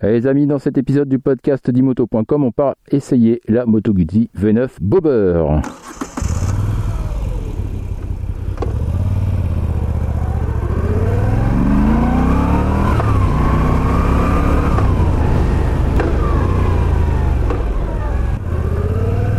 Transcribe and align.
Allez 0.00 0.20
les 0.20 0.26
amis, 0.28 0.46
dans 0.46 0.60
cet 0.60 0.78
épisode 0.78 1.08
du 1.08 1.18
podcast 1.18 1.68
d'imoto.com, 1.68 2.44
on 2.44 2.52
part 2.52 2.76
essayer 2.88 3.40
la 3.48 3.66
Moto 3.66 3.92
Guzzi 3.92 4.30
V9 4.38 4.68
Bobber. 4.80 5.44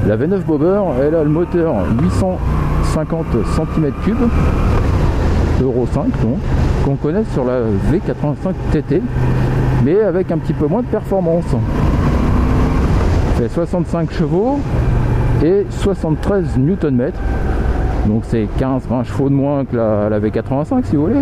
La 0.05 0.17
V9 0.17 0.43
Bobber, 0.43 0.81
elle 1.01 1.15
a 1.15 1.23
le 1.23 1.29
moteur 1.29 1.73
850 2.01 3.27
cm3, 3.45 4.13
Euro 5.61 5.87
5 5.87 6.03
donc, 6.21 6.37
qu'on 6.83 6.95
connaît 6.97 7.23
sur 7.31 7.45
la 7.45 7.61
V85 7.61 8.53
TT, 8.73 9.01
mais 9.83 10.01
avec 10.01 10.31
un 10.31 10.37
petit 10.37 10.53
peu 10.53 10.67
moins 10.67 10.81
de 10.81 10.87
performance. 10.87 11.45
fait 13.37 13.49
65 13.49 14.11
chevaux 14.11 14.59
et 15.43 15.65
73 15.69 16.57
Nm. 16.57 17.11
Donc 18.07 18.23
c'est 18.25 18.47
15-20 18.59 19.05
chevaux 19.05 19.29
de 19.29 19.35
moins 19.35 19.65
que 19.65 19.75
la, 19.75 20.19
V85 20.19 20.83
si 20.85 20.95
vous 20.95 21.03
voulez. 21.03 21.21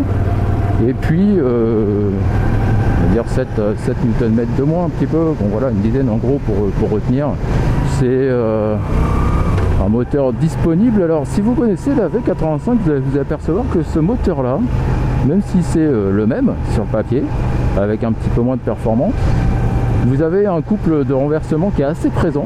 Et 0.88 0.94
puis 0.94 1.38
euh, 1.38 2.12
on 3.04 3.08
va 3.08 3.14
dire 3.14 3.28
7, 3.28 3.48
7 3.78 3.98
Nm 4.22 4.46
de 4.58 4.64
moins 4.64 4.86
un 4.86 4.90
petit 4.90 5.08
peu. 5.08 5.34
Bon 5.40 5.48
voilà, 5.52 5.70
une 5.70 5.82
dizaine 5.82 6.10
en 6.10 6.18
gros 6.18 6.40
pour, 6.46 6.70
pour 6.80 6.90
retenir 6.92 7.30
c'est 8.00 8.06
euh, 8.06 8.76
un 9.84 9.90
moteur 9.90 10.32
disponible. 10.34 11.02
Alors 11.02 11.26
si 11.26 11.42
vous 11.42 11.54
connaissez 11.54 11.92
la 11.96 12.08
V85, 12.10 12.78
vous 12.84 12.92
allez 12.92 13.00
vous 13.00 13.18
apercevoir 13.18 13.66
que 13.74 13.82
ce 13.82 14.00
moteur 14.00 14.44
là, 14.44 14.60
même 15.26 15.42
si 15.42 15.64
c'est 15.64 15.80
euh, 15.80 16.12
le 16.12 16.28
même 16.28 16.54
sur 16.74 16.84
le 16.84 16.90
papier, 16.90 17.24
avec 17.78 18.04
un 18.04 18.12
petit 18.12 18.30
peu 18.30 18.42
moins 18.42 18.56
de 18.56 18.62
performance, 18.62 19.14
vous 20.06 20.22
avez 20.22 20.46
un 20.46 20.62
couple 20.62 21.06
de 21.06 21.14
renversement 21.14 21.72
qui 21.72 21.82
est 21.82 21.86
assez 21.86 22.10
présent 22.10 22.46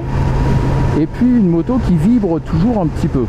et 0.99 1.05
puis 1.05 1.27
une 1.27 1.49
moto 1.49 1.79
qui 1.87 1.95
vibre 1.95 2.39
toujours 2.41 2.81
un 2.81 2.87
petit 2.87 3.07
peu. 3.07 3.25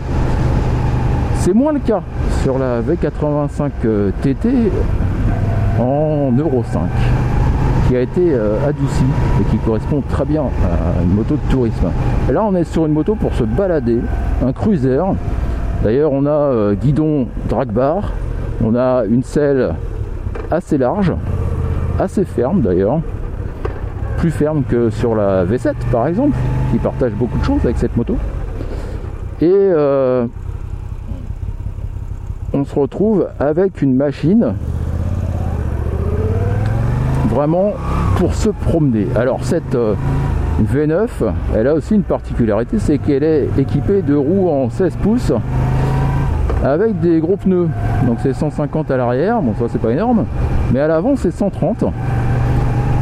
C'est 1.40 1.54
moins 1.54 1.72
le 1.72 1.80
cas 1.80 2.02
sur 2.42 2.58
la 2.58 2.80
V85 2.82 3.70
TT 4.22 4.48
en 5.78 6.32
Euro 6.38 6.62
5 6.64 6.80
qui 7.88 7.96
a 7.96 8.00
été 8.00 8.32
euh, 8.32 8.56
adouci 8.66 9.04
et 9.40 9.50
qui 9.50 9.58
correspond 9.58 10.02
très 10.08 10.24
bien 10.24 10.42
à 10.42 11.02
une 11.02 11.14
moto 11.14 11.34
de 11.34 11.52
tourisme. 11.52 11.90
Et 12.28 12.32
là, 12.32 12.42
on 12.44 12.54
est 12.54 12.64
sur 12.64 12.86
une 12.86 12.92
moto 12.92 13.14
pour 13.14 13.34
se 13.34 13.44
balader, 13.44 13.98
un 14.42 14.52
cruiser. 14.52 15.00
D'ailleurs, 15.82 16.12
on 16.12 16.24
a 16.24 16.30
euh, 16.30 16.74
guidon 16.74 17.26
drag 17.48 17.68
bar, 17.68 18.12
on 18.64 18.74
a 18.74 19.04
une 19.04 19.22
selle 19.22 19.74
assez 20.50 20.78
large, 20.78 21.12
assez 21.98 22.24
ferme 22.24 22.60
d'ailleurs, 22.60 23.00
plus 24.18 24.30
ferme 24.30 24.62
que 24.62 24.90
sur 24.90 25.14
la 25.14 25.44
V7 25.44 25.74
par 25.90 26.06
exemple, 26.06 26.36
qui 26.70 26.78
partage 26.78 27.12
beaucoup 27.12 27.38
de 27.38 27.44
choses 27.44 27.60
avec 27.64 27.76
cette 27.76 27.96
moto. 27.96 28.16
Et 29.40 29.50
euh, 29.52 30.26
on 32.52 32.64
se 32.64 32.74
retrouve 32.78 33.28
avec 33.40 33.82
une 33.82 33.94
machine 33.94 34.54
vraiment 37.28 37.72
pour 38.16 38.34
se 38.34 38.50
promener. 38.50 39.06
Alors 39.16 39.42
cette 39.42 39.74
euh, 39.74 39.94
V9, 40.72 41.08
elle 41.56 41.66
a 41.66 41.74
aussi 41.74 41.94
une 41.94 42.02
particularité, 42.02 42.78
c'est 42.78 42.98
qu'elle 42.98 43.24
est 43.24 43.48
équipée 43.58 44.02
de 44.02 44.14
roues 44.14 44.48
en 44.50 44.70
16 44.70 44.96
pouces 44.96 45.32
avec 46.62 47.00
des 47.00 47.20
gros 47.20 47.36
pneus. 47.36 47.68
Donc 48.06 48.18
c'est 48.22 48.32
150 48.32 48.90
à 48.90 48.96
l'arrière, 48.96 49.40
bon 49.42 49.54
ça 49.58 49.66
c'est 49.68 49.80
pas 49.80 49.92
énorme, 49.92 50.24
mais 50.72 50.80
à 50.80 50.88
l'avant 50.88 51.14
c'est 51.16 51.30
130. 51.30 51.84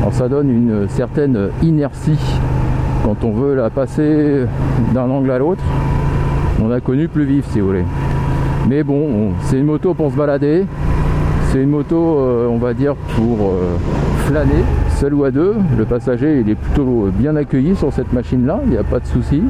Alors 0.00 0.12
ça 0.12 0.28
donne 0.28 0.50
une 0.50 0.88
certaine 0.88 1.50
inertie 1.62 2.18
quand 3.04 3.24
on 3.24 3.32
veut 3.32 3.54
la 3.54 3.70
passer 3.70 4.46
d'un 4.94 5.08
angle 5.10 5.30
à 5.30 5.38
l'autre. 5.38 5.62
On 6.62 6.70
a 6.70 6.80
connu 6.80 7.08
plus 7.08 7.24
vif 7.24 7.46
si 7.50 7.60
vous 7.60 7.68
voulez. 7.68 7.84
Mais 8.68 8.82
bon, 8.82 9.32
c'est 9.44 9.58
une 9.58 9.64
moto 9.64 9.94
pour 9.94 10.10
se 10.10 10.16
balader. 10.16 10.66
C'est 11.50 11.62
une 11.62 11.70
moto, 11.70 12.18
euh, 12.18 12.46
on 12.48 12.58
va 12.58 12.74
dire, 12.74 12.94
pour 13.16 13.48
euh, 13.48 13.76
flâner, 14.26 14.62
seul 14.90 15.14
ou 15.14 15.24
à 15.24 15.30
deux. 15.30 15.56
Le 15.76 15.84
passager, 15.84 16.40
il 16.40 16.48
est 16.48 16.54
plutôt 16.54 17.08
bien 17.12 17.34
accueilli 17.34 17.74
sur 17.74 17.92
cette 17.92 18.12
machine-là, 18.12 18.60
il 18.64 18.70
n'y 18.70 18.76
a 18.76 18.84
pas 18.84 19.00
de 19.00 19.06
souci. 19.06 19.42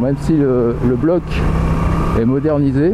Même 0.00 0.16
si 0.20 0.36
le, 0.36 0.74
bloc 0.96 1.22
est 2.20 2.24
modernisé, 2.24 2.92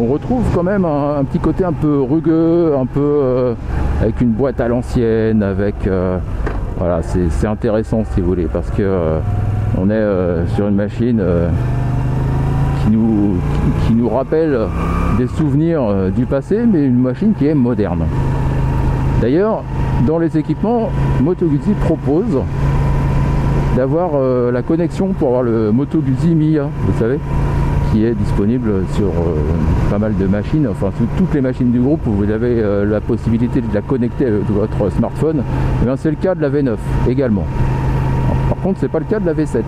on 0.00 0.06
retrouve 0.06 0.44
quand 0.54 0.62
même 0.62 0.84
un, 0.84 1.22
petit 1.24 1.38
côté 1.38 1.64
un 1.64 1.72
peu 1.72 2.00
rugueux, 2.00 2.74
un 2.76 2.86
peu 2.86 3.00
euh, 3.00 3.54
avec 4.00 4.20
une 4.20 4.30
boîte 4.30 4.60
à 4.60 4.68
l'ancienne, 4.68 5.42
avec 5.42 5.88
voilà, 6.78 7.00
c'est 7.02 7.46
intéressant 7.46 8.04
si 8.12 8.20
vous 8.20 8.26
voulez, 8.26 8.48
parce 8.52 8.70
que 8.70 9.18
on 9.78 9.88
est 9.90 10.46
sur 10.54 10.68
une 10.68 10.74
machine 10.74 11.22
nous, 12.90 13.36
qui 13.86 13.94
nous 13.94 14.08
rappelle 14.08 14.58
des 15.18 15.26
souvenirs 15.26 15.82
euh, 15.82 16.10
du 16.10 16.26
passé, 16.26 16.60
mais 16.66 16.84
une 16.84 16.98
machine 16.98 17.32
qui 17.34 17.46
est 17.46 17.54
moderne. 17.54 18.04
D'ailleurs, 19.20 19.62
dans 20.06 20.18
les 20.18 20.36
équipements, 20.36 20.90
Moto 21.22 21.46
Guzzi 21.46 21.72
propose 21.84 22.42
d'avoir 23.76 24.12
euh, 24.14 24.50
la 24.50 24.62
connexion 24.62 25.08
pour 25.08 25.28
avoir 25.28 25.42
le 25.42 25.70
Moto 25.70 26.00
Guzzi 26.00 26.34
Mia, 26.34 26.68
vous 26.86 26.98
savez, 26.98 27.18
qui 27.92 28.04
est 28.04 28.14
disponible 28.14 28.70
sur 28.94 29.08
euh, 29.08 29.90
pas 29.90 29.98
mal 29.98 30.16
de 30.16 30.26
machines, 30.26 30.66
enfin 30.68 30.90
toutes 31.16 31.34
les 31.34 31.40
machines 31.40 31.70
du 31.70 31.80
groupe, 31.80 32.00
vous 32.04 32.30
avez 32.30 32.62
la 32.84 33.00
possibilité 33.00 33.60
de 33.60 33.72
la 33.72 33.82
connecter 33.82 34.26
avec 34.26 34.50
votre 34.50 34.90
smartphone. 34.90 35.42
Eh 35.84 35.90
c'est 35.96 36.10
le 36.10 36.16
cas 36.16 36.34
de 36.34 36.40
la 36.40 36.50
V9 36.50 36.76
également. 37.08 37.44
par 38.48 38.58
contre, 38.58 38.80
c'est 38.80 38.90
pas 38.90 38.98
le 38.98 39.04
cas 39.04 39.20
de 39.20 39.26
la 39.26 39.34
V7. 39.34 39.62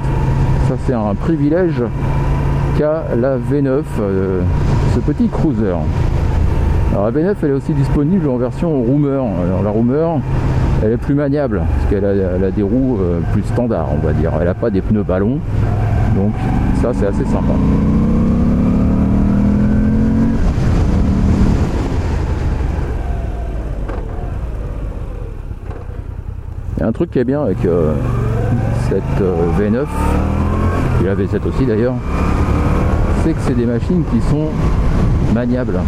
Ça, 0.68 0.74
c'est 0.86 0.94
un 0.94 1.14
privilège 1.14 1.82
la 2.80 3.38
V9, 3.38 3.82
euh, 4.00 4.40
ce 4.94 5.00
petit 5.00 5.28
cruiser. 5.28 5.74
Alors 6.92 7.10
la 7.10 7.10
V9 7.10 7.34
elle 7.42 7.50
est 7.50 7.52
aussi 7.52 7.72
disponible 7.72 8.28
en 8.28 8.36
version 8.36 8.70
Roomer. 8.70 9.20
Alors 9.44 9.62
la 9.64 9.70
Roomer 9.70 10.20
elle 10.82 10.92
est 10.92 10.96
plus 10.96 11.14
maniable 11.14 11.60
parce 11.60 11.90
qu'elle 11.90 12.04
a, 12.04 12.50
des 12.50 12.62
roues 12.62 12.98
euh, 13.00 13.20
plus 13.32 13.42
standards 13.42 13.88
on 13.92 14.06
va 14.06 14.12
dire. 14.12 14.32
Elle 14.38 14.46
n'a 14.46 14.54
pas 14.54 14.70
des 14.70 14.80
pneus 14.80 15.02
ballons. 15.02 15.38
Donc 16.14 16.32
ça 16.80 16.92
c'est 16.94 17.06
assez 17.06 17.24
sympa. 17.24 17.52
Il 26.76 26.80
y 26.80 26.84
a 26.84 26.86
un 26.86 26.92
truc 26.92 27.10
qui 27.10 27.18
est 27.18 27.24
bien 27.24 27.42
avec 27.42 27.64
euh, 27.64 27.92
cette 28.88 29.02
V9, 29.58 29.84
et 31.02 31.06
la 31.06 31.14
V7 31.16 31.48
aussi 31.48 31.66
d'ailleurs, 31.66 31.94
c'est 33.24 33.32
que 33.32 33.40
c'est 33.40 33.56
des 33.56 33.66
machines 33.66 34.04
qui 34.12 34.20
sont 34.20 34.46
maniables. 35.34 35.78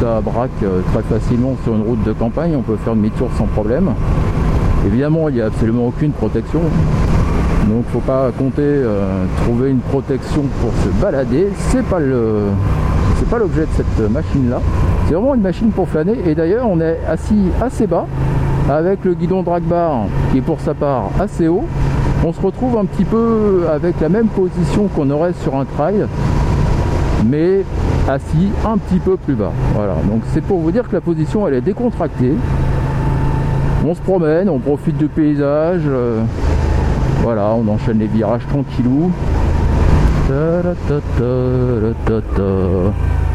Ça 0.00 0.20
braque 0.20 0.50
euh, 0.62 0.80
très 0.92 1.02
facilement 1.02 1.56
sur 1.64 1.74
une 1.74 1.82
route 1.82 2.02
de 2.04 2.12
campagne, 2.12 2.54
on 2.56 2.62
peut 2.62 2.76
faire 2.76 2.94
demi-tour 2.94 3.28
sans 3.36 3.46
problème. 3.46 3.90
Évidemment, 4.86 5.28
il 5.28 5.36
n'y 5.36 5.40
a 5.40 5.46
absolument 5.46 5.86
aucune 5.86 6.12
protection. 6.12 6.60
Donc 7.68 7.84
faut 7.92 8.00
pas 8.00 8.30
compter 8.36 8.62
euh, 8.62 9.24
trouver 9.44 9.70
une 9.70 9.78
protection 9.78 10.42
pour 10.60 10.72
se 10.82 10.88
balader. 11.00 11.48
C'est 11.68 11.84
pas 11.84 12.00
le 12.00 12.46
c'est 13.18 13.28
pas 13.28 13.38
l'objet 13.38 13.62
de 13.62 13.70
cette 13.76 14.10
machine 14.10 14.50
là. 14.50 14.60
C'est 15.06 15.14
vraiment 15.14 15.34
une 15.34 15.42
machine 15.42 15.70
pour 15.70 15.88
flâner. 15.88 16.18
Et 16.26 16.34
d'ailleurs 16.34 16.68
on 16.68 16.80
est 16.80 16.98
assis 17.08 17.50
assez 17.60 17.86
bas 17.86 18.06
avec 18.68 19.04
le 19.04 19.14
guidon 19.14 19.42
drag 19.42 19.62
bar 19.62 20.06
qui 20.30 20.38
est 20.38 20.42
pour 20.42 20.60
sa 20.60 20.74
part 20.74 21.10
assez 21.20 21.46
haut. 21.46 21.64
On 22.24 22.32
se 22.32 22.40
retrouve 22.40 22.78
un 22.78 22.84
petit 22.84 23.04
peu 23.04 23.66
avec 23.72 24.00
la 24.00 24.08
même 24.08 24.28
position 24.28 24.88
qu'on 24.88 25.10
aurait 25.10 25.32
sur 25.32 25.56
un 25.56 25.64
trail 25.64 26.06
mais 27.24 27.64
assis 28.08 28.50
un 28.66 28.78
petit 28.78 28.98
peu 28.98 29.16
plus 29.16 29.34
bas. 29.34 29.52
Voilà, 29.74 29.94
donc 30.08 30.22
c'est 30.32 30.42
pour 30.42 30.58
vous 30.58 30.70
dire 30.70 30.88
que 30.88 30.94
la 30.94 31.00
position 31.00 31.46
elle 31.46 31.54
est 31.54 31.60
décontractée. 31.60 32.34
On 33.86 33.94
se 33.94 34.00
promène, 34.00 34.48
on 34.48 34.58
profite 34.58 34.96
du 34.96 35.08
paysage. 35.08 35.82
Euh, 35.86 36.22
voilà, 37.22 37.54
on 37.54 37.66
enchaîne 37.68 37.98
les 37.98 38.06
virages 38.06 38.46
tranquillou. 38.48 39.10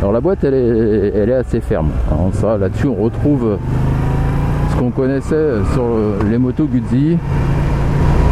Alors 0.01 0.11
la 0.11 0.21
boîte 0.21 0.43
elle 0.43 0.53
est, 0.53 1.11
elle 1.15 1.29
est 1.29 1.35
assez 1.35 1.59
ferme. 1.61 1.89
ça 2.33 2.57
là-dessus 2.57 2.87
on 2.87 2.95
retrouve 2.95 3.57
ce 4.71 4.75
qu'on 4.77 4.89
connaissait 4.89 5.51
sur 5.73 5.83
les 6.29 6.37
motos 6.37 6.65
Guzzi. 6.65 7.17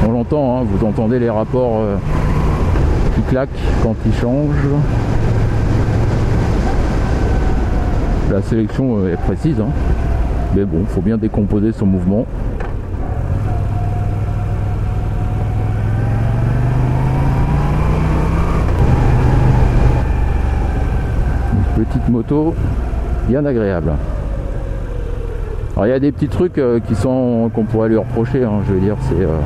On 0.07 0.12
l'entend, 0.12 0.59
hein, 0.59 0.63
vous 0.63 0.85
entendez 0.85 1.18
les 1.18 1.31
rapports 1.31 1.79
euh, 1.79 1.95
qui 3.15 3.21
claquent 3.24 3.50
quand 3.81 3.95
ils 4.06 4.13
changent. 4.13 4.68
La 8.31 8.42
sélection 8.42 8.98
euh, 8.98 9.13
est 9.13 9.18
précise, 9.18 9.60
hein. 9.60 9.69
mais 10.56 10.66
bon, 10.66 10.80
il 10.81 10.88
faut 10.88 11.01
bien 11.01 11.18
décomposer 11.18 11.72
son 11.72 11.86
mouvement. 11.86 12.25
Une 21.77 21.86
petite 21.86 22.10
moto 22.10 22.56
bien 23.27 23.45
agréable. 23.45 23.92
Alors 25.75 25.88
il 25.88 25.89
y 25.89 25.94
a 25.94 26.00
des 26.00 26.12
petits 26.12 26.30
trucs 26.30 26.57
euh, 26.57 26.80
qu'on 27.54 27.63
pourrait 27.63 27.89
lui 27.89 27.98
reprocher, 27.98 28.44
hein, 28.44 28.62
je 28.68 28.74
veux 28.74 28.80
dire, 28.80 28.95
euh, 29.19 29.38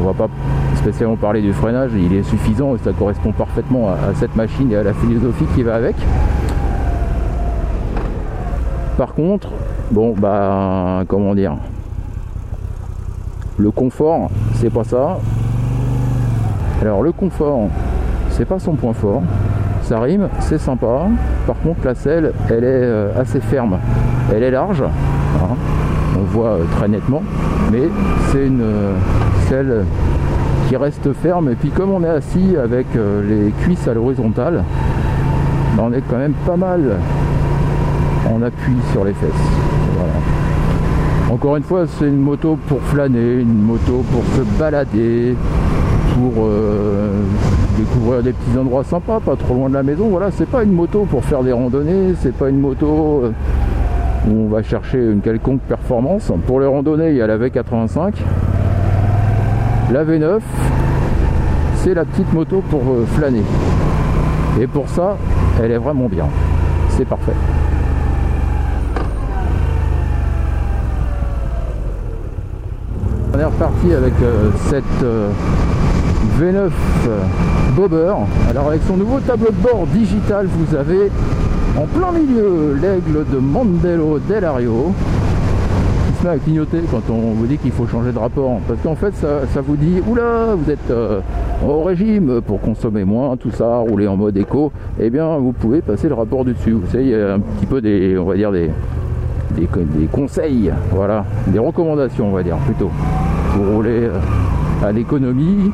on 0.00 0.04
va 0.04 0.12
pas 0.12 0.28
spécialement 0.76 1.16
parler 1.16 1.42
du 1.42 1.52
freinage, 1.52 1.90
il 1.96 2.14
est 2.14 2.22
suffisant 2.22 2.74
et 2.76 2.78
ça 2.78 2.92
correspond 2.92 3.32
parfaitement 3.32 3.88
à, 3.88 4.14
cette 4.14 4.36
machine 4.36 4.70
et 4.70 4.76
à 4.76 4.82
la 4.82 4.94
philosophie 4.94 5.46
qui 5.54 5.62
va 5.62 5.74
avec. 5.74 5.96
Par 8.96 9.14
contre, 9.14 9.48
bon 9.90 10.14
bah 10.16 11.02
comment 11.08 11.34
dire 11.34 11.56
le 13.56 13.70
confort, 13.70 14.30
c'est 14.54 14.70
pas 14.70 14.84
ça. 14.84 15.18
Alors 16.82 17.02
le 17.02 17.12
confort, 17.12 17.68
c'est 18.30 18.44
pas 18.44 18.58
son 18.58 18.72
point 18.72 18.92
fort. 18.92 19.22
Ça 19.82 20.00
rime, 20.00 20.28
c'est 20.40 20.58
sympa. 20.58 21.06
Par 21.46 21.56
contre, 21.60 21.80
la 21.84 21.94
selle, 21.94 22.32
elle 22.48 22.64
est 22.64 22.82
euh, 22.82 23.20
assez 23.20 23.40
ferme. 23.40 23.78
Elle 24.34 24.42
est 24.42 24.50
large, 24.50 24.82
hein. 24.82 25.54
on 26.18 26.24
voit 26.24 26.48
euh, 26.48 26.64
très 26.76 26.88
nettement, 26.88 27.22
mais 27.70 27.82
c'est 28.30 28.46
une 28.46 28.62
euh, 28.62 28.92
selle 29.48 29.84
qui 30.68 30.76
reste 30.76 31.12
ferme. 31.12 31.50
Et 31.50 31.54
puis 31.54 31.70
comme 31.70 31.90
on 31.90 32.02
est 32.02 32.08
assis 32.08 32.56
avec 32.56 32.86
les 32.94 33.52
cuisses 33.62 33.86
à 33.86 33.94
l'horizontale, 33.94 34.64
on 35.78 35.92
est 35.92 36.02
quand 36.08 36.18
même 36.18 36.34
pas 36.46 36.56
mal 36.56 36.96
en 38.32 38.42
appui 38.42 38.74
sur 38.92 39.04
les 39.04 39.12
fesses. 39.14 39.30
Encore 41.30 41.56
une 41.56 41.62
fois, 41.62 41.86
c'est 41.86 42.06
une 42.06 42.20
moto 42.20 42.58
pour 42.68 42.80
flâner, 42.82 43.40
une 43.40 43.62
moto 43.62 44.04
pour 44.12 44.22
se 44.36 44.42
balader, 44.58 45.34
pour 46.14 46.46
découvrir 47.76 48.22
des 48.22 48.32
petits 48.32 48.58
endroits 48.58 48.84
sympas, 48.84 49.20
pas 49.20 49.36
trop 49.36 49.54
loin 49.54 49.68
de 49.68 49.74
la 49.74 49.82
maison. 49.82 50.08
Voilà, 50.08 50.30
c'est 50.30 50.48
pas 50.48 50.62
une 50.62 50.72
moto 50.72 51.06
pour 51.10 51.24
faire 51.24 51.42
des 51.42 51.52
randonnées, 51.52 52.14
c'est 52.20 52.34
pas 52.34 52.48
une 52.48 52.60
moto 52.60 53.22
euh, 53.24 53.30
où 54.28 54.46
on 54.46 54.48
va 54.48 54.62
chercher 54.62 54.98
une 54.98 55.20
quelconque 55.20 55.60
performance. 55.62 56.30
Pour 56.46 56.60
les 56.60 56.66
randonnées, 56.66 57.10
il 57.10 57.16
y 57.16 57.22
a 57.22 57.26
la 57.26 57.38
V85. 57.38 58.14
La 59.92 60.04
V9, 60.04 60.40
c'est 61.76 61.94
la 61.94 62.04
petite 62.04 62.32
moto 62.32 62.62
pour 62.70 62.82
euh, 62.82 63.04
flâner. 63.14 63.42
Et 64.60 64.66
pour 64.66 64.88
ça, 64.88 65.16
elle 65.62 65.72
est 65.72 65.78
vraiment 65.78 66.06
bien. 66.06 66.26
C'est 66.90 67.04
parfait. 67.04 67.32
On 73.34 73.38
est 73.40 73.44
reparti 73.44 73.92
avec 73.92 74.12
euh, 74.22 74.50
cette 74.68 74.84
V9 76.38 76.70
Bobber. 77.74 78.14
Alors 78.48 78.68
avec 78.68 78.82
son 78.86 78.96
nouveau 78.96 79.18
tableau 79.18 79.48
de 79.48 79.60
bord 79.60 79.88
digital, 79.88 80.46
vous 80.46 80.76
avez 80.76 81.10
en 81.76 81.86
plein 81.86 82.12
milieu 82.12 82.78
l'aigle 82.80 83.24
de 83.28 83.38
Mandelo 83.38 84.20
Delario 84.20 84.92
qui 86.06 86.20
se 86.20 86.24
met 86.24 86.30
à 86.30 86.38
clignoter 86.38 86.78
quand 86.88 87.02
on 87.10 87.32
vous 87.32 87.46
dit 87.46 87.58
qu'il 87.58 87.72
faut 87.72 87.88
changer 87.88 88.12
de 88.12 88.18
rapport. 88.18 88.60
Parce 88.68 88.80
qu'en 88.82 88.94
fait 88.94 89.12
ça, 89.16 89.60
vous 89.60 89.76
dit 89.76 90.00
oula 90.06 90.54
vous 90.56 90.70
êtes 90.70 90.90
euh, 90.90 91.20
au 91.66 91.82
régime 91.82 92.40
pour 92.40 92.60
consommer 92.60 93.04
moins, 93.04 93.36
tout 93.36 93.50
ça, 93.50 93.78
rouler 93.78 94.06
en 94.06 94.16
mode 94.16 94.36
éco, 94.36 94.70
eh 95.00 95.10
bien 95.10 95.36
vous 95.38 95.52
pouvez 95.52 95.82
passer 95.82 96.08
le 96.08 96.14
rapport 96.14 96.44
du 96.44 96.52
dessus. 96.52 96.70
Vous 96.70 96.86
savez, 96.86 97.04
il 97.04 97.10
y 97.10 97.14
a 97.16 97.34
un 97.34 97.40
petit 97.40 97.66
peu 97.66 97.80
des. 97.80 98.16
on 98.16 98.26
va 98.26 98.36
dire. 98.36 98.52
Des, 98.52 98.70
des 99.56 100.06
conseils, 100.10 100.72
voilà, 100.90 101.24
des 101.46 101.60
recommandations, 101.60 102.26
on 102.28 102.32
va 102.32 102.42
dire 102.42 102.56
plutôt, 102.66 102.90
pour 103.54 103.66
rouler 103.66 104.08
euh, 104.08 104.18
à 104.84 104.92
l'économie. 104.92 105.70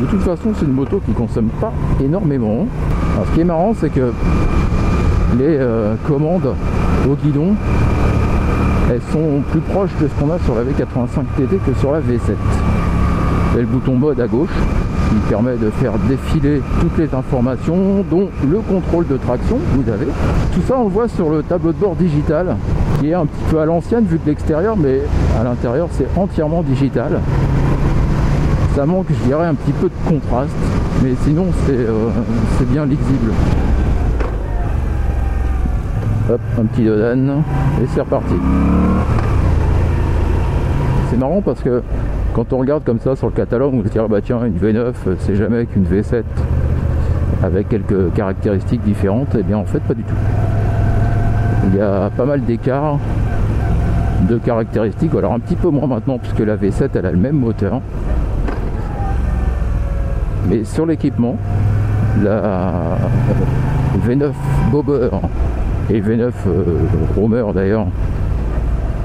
De 0.00 0.06
toute 0.06 0.22
façon, 0.22 0.52
c'est 0.56 0.64
une 0.64 0.72
moto 0.72 1.00
qui 1.04 1.12
consomme 1.12 1.48
pas 1.60 1.72
énormément. 2.02 2.66
Ce 3.26 3.34
qui 3.34 3.40
est 3.40 3.44
marrant, 3.44 3.74
c'est 3.78 3.90
que 3.90 4.12
les 5.38 5.56
euh, 5.58 5.94
commandes 6.06 6.54
au 7.08 7.14
guidon, 7.14 7.54
elles 8.90 9.02
sont 9.12 9.42
plus 9.50 9.60
proches 9.60 9.90
de 10.00 10.08
ce 10.08 10.20
qu'on 10.20 10.30
a 10.30 10.38
sur 10.40 10.54
la 10.54 10.62
V85 10.62 11.24
TT 11.36 11.56
que 11.58 11.74
sur 11.78 11.92
la 11.92 12.00
V7. 12.00 12.32
Et 13.56 13.60
le 13.60 13.66
bouton 13.66 13.96
mode 13.96 14.20
à 14.20 14.26
gauche 14.26 14.50
permet 15.28 15.56
de 15.56 15.70
faire 15.70 15.92
défiler 16.08 16.60
toutes 16.80 16.98
les 16.98 17.14
informations, 17.14 18.04
dont 18.10 18.28
le 18.48 18.58
contrôle 18.60 19.06
de 19.06 19.16
traction, 19.16 19.58
vous 19.74 19.90
avez. 19.90 20.06
Tout 20.52 20.60
ça, 20.66 20.76
on 20.78 20.84
le 20.84 20.90
voit 20.90 21.08
sur 21.08 21.30
le 21.30 21.42
tableau 21.42 21.72
de 21.72 21.78
bord 21.78 21.96
digital, 21.96 22.56
qui 23.00 23.10
est 23.10 23.14
un 23.14 23.26
petit 23.26 23.44
peu 23.50 23.60
à 23.60 23.64
l'ancienne 23.64 24.04
vu 24.04 24.18
de 24.18 24.26
l'extérieur, 24.26 24.76
mais 24.76 25.00
à 25.40 25.44
l'intérieur, 25.44 25.88
c'est 25.92 26.06
entièrement 26.16 26.62
digital. 26.62 27.20
Ça 28.74 28.86
manque 28.86 29.06
je 29.10 29.26
dirais 29.26 29.46
un 29.46 29.54
petit 29.54 29.72
peu 29.72 29.88
de 29.88 30.08
contraste 30.08 30.56
mais 31.02 31.14
sinon 31.24 31.46
c'est 31.66 31.72
euh, 31.72 32.10
bien 32.70 32.86
lisible. 32.86 33.32
Hop 36.30 36.40
un 36.58 36.64
petit 36.66 36.84
dodan 36.84 37.42
et 37.82 37.86
c'est 37.92 38.00
reparti. 38.00 38.34
C'est 41.10 41.16
marrant 41.16 41.42
parce 41.42 41.60
que 41.60 41.82
quand 42.34 42.52
on 42.52 42.58
regarde 42.58 42.84
comme 42.84 43.00
ça 43.00 43.16
sur 43.16 43.26
le 43.26 43.32
catalogue 43.32 43.74
on 43.74 43.82
se 43.82 43.88
dit 43.88 43.98
bah 44.08 44.20
tiens 44.22 44.44
une 44.44 44.56
V9 44.56 44.92
c'est 45.18 45.36
jamais 45.36 45.66
qu'une 45.66 45.84
V7 45.84 46.22
avec 47.42 47.68
quelques 47.68 48.12
caractéristiques 48.14 48.82
différentes 48.82 49.34
et 49.34 49.38
eh 49.40 49.42
bien 49.42 49.58
en 49.58 49.64
fait 49.64 49.80
pas 49.80 49.94
du 49.94 50.02
tout. 50.02 50.14
Il 51.66 51.76
y 51.76 51.80
a 51.80 52.10
pas 52.10 52.24
mal 52.24 52.44
d'écarts 52.44 52.98
de 54.28 54.38
caractéristiques 54.38 55.14
alors 55.14 55.32
un 55.32 55.40
petit 55.40 55.56
peu 55.56 55.68
moins 55.68 55.86
maintenant 55.86 56.18
puisque 56.18 56.40
la 56.40 56.56
V7 56.56 56.90
elle 56.94 57.06
a 57.06 57.10
le 57.10 57.18
même 57.18 57.36
moteur. 57.36 57.80
Mais 60.48 60.64
sur 60.64 60.86
l'équipement, 60.86 61.36
la 62.22 62.98
V9 64.06 64.32
Bobber 64.70 65.10
et 65.90 66.00
V9 66.00 66.30
euh, 66.46 66.64
Romer 67.16 67.44
d'ailleurs 67.54 67.86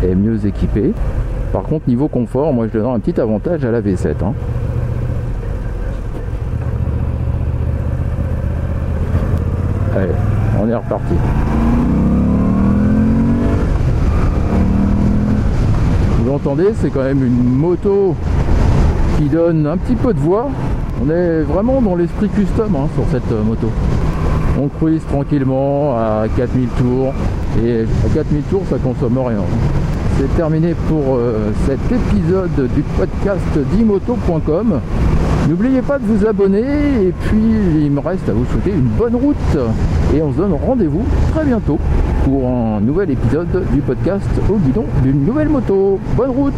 est 0.03 0.15
mieux 0.15 0.45
équipée. 0.45 0.93
Par 1.51 1.63
contre, 1.63 1.87
niveau 1.87 2.07
confort, 2.07 2.53
moi 2.53 2.67
je 2.67 2.77
donne 2.77 2.87
un 2.87 2.99
petit 2.99 3.19
avantage 3.19 3.63
à 3.65 3.71
la 3.71 3.81
V7. 3.81 4.07
Hein. 4.23 4.33
Allez, 9.95 10.11
on 10.61 10.69
est 10.69 10.75
reparti. 10.75 11.13
Vous 16.19 16.31
entendez, 16.31 16.67
c'est 16.75 16.89
quand 16.89 17.03
même 17.03 17.23
une 17.23 17.55
moto 17.55 18.15
qui 19.17 19.29
donne 19.29 19.65
un 19.65 19.77
petit 19.77 19.95
peu 19.95 20.13
de 20.13 20.19
voix 20.19 20.49
on 20.99 21.09
est 21.11 21.41
vraiment 21.41 21.79
dans 21.79 21.95
l'esprit 21.95 22.27
custom 22.29 22.75
hein, 22.75 22.87
sur 22.95 23.03
cette 23.11 23.31
euh, 23.31 23.43
moto. 23.43 23.67
On 24.59 24.67
cruise 24.67 25.03
tranquillement 25.07 25.95
à 25.95 26.25
4000 26.35 26.67
tours 26.69 27.13
et 27.63 27.81
à 27.81 28.09
4000 28.15 28.41
tours 28.43 28.63
ça 28.67 28.77
consomme 28.77 29.19
rien. 29.19 29.43
C'est 30.17 30.35
terminé 30.35 30.73
pour 30.87 31.15
euh, 31.15 31.51
cet 31.67 31.79
épisode 31.91 32.69
du 32.73 32.81
podcast 32.81 33.59
dimoto.com. 33.75 34.79
N'oubliez 35.47 35.83
pas 35.83 35.99
de 35.99 36.05
vous 36.05 36.25
abonner 36.25 36.63
et 37.03 37.11
puis 37.11 37.39
il 37.81 37.91
me 37.91 37.99
reste 37.99 38.27
à 38.27 38.33
vous 38.33 38.45
souhaiter 38.45 38.71
une 38.71 38.89
bonne 38.97 39.15
route 39.15 39.57
et 40.15 40.21
on 40.21 40.31
se 40.33 40.37
donne 40.37 40.53
rendez-vous 40.53 41.05
très 41.33 41.45
bientôt 41.45 41.77
pour 42.25 42.49
un 42.49 42.81
nouvel 42.81 43.11
épisode 43.11 43.63
du 43.71 43.79
podcast 43.81 44.27
au 44.49 44.55
guidon 44.55 44.85
d'une 45.03 45.23
nouvelle 45.23 45.49
moto. 45.49 45.99
Bonne 46.15 46.31
route 46.31 46.53